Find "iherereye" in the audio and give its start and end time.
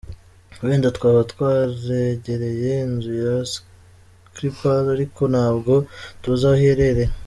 6.61-7.11